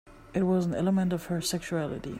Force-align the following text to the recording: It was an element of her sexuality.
It 0.33 0.47
was 0.47 0.65
an 0.65 0.73
element 0.73 1.13
of 1.13 1.25
her 1.27 1.41
sexuality. 1.41 2.09